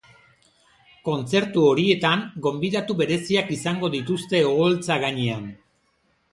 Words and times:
Kontzertu 1.09 1.65
horietan, 1.73 2.23
gonbidatu 2.47 2.97
bereziak 3.03 3.53
izango 3.59 3.93
dituzte 3.99 4.43
oholtza 4.57 5.01
gainean. 5.09 5.49